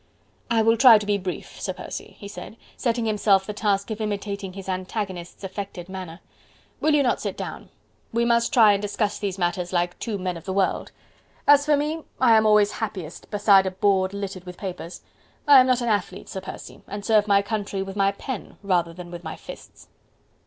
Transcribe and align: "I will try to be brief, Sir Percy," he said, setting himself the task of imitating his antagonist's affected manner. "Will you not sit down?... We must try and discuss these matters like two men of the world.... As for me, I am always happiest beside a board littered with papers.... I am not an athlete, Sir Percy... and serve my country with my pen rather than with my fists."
"I 0.49 0.63
will 0.63 0.77
try 0.77 0.97
to 0.97 1.05
be 1.05 1.19
brief, 1.19 1.61
Sir 1.61 1.73
Percy," 1.73 2.15
he 2.17 2.27
said, 2.27 2.57
setting 2.75 3.05
himself 3.05 3.45
the 3.45 3.53
task 3.53 3.91
of 3.91 4.01
imitating 4.01 4.53
his 4.53 4.67
antagonist's 4.67 5.43
affected 5.43 5.89
manner. 5.89 6.21
"Will 6.79 6.95
you 6.95 7.03
not 7.03 7.21
sit 7.21 7.37
down?... 7.37 7.69
We 8.11 8.25
must 8.25 8.51
try 8.51 8.73
and 8.73 8.81
discuss 8.81 9.19
these 9.19 9.37
matters 9.37 9.71
like 9.71 9.99
two 9.99 10.17
men 10.17 10.37
of 10.37 10.45
the 10.45 10.53
world.... 10.53 10.91
As 11.45 11.67
for 11.67 11.77
me, 11.77 12.01
I 12.19 12.35
am 12.35 12.47
always 12.47 12.71
happiest 12.71 13.29
beside 13.29 13.67
a 13.67 13.69
board 13.69 14.11
littered 14.11 14.45
with 14.45 14.57
papers.... 14.57 15.03
I 15.47 15.59
am 15.59 15.67
not 15.67 15.81
an 15.81 15.87
athlete, 15.89 16.29
Sir 16.29 16.41
Percy... 16.41 16.81
and 16.87 17.05
serve 17.05 17.27
my 17.27 17.43
country 17.43 17.83
with 17.83 17.95
my 17.95 18.11
pen 18.11 18.57
rather 18.63 18.93
than 18.93 19.11
with 19.11 19.23
my 19.23 19.35
fists." 19.35 19.87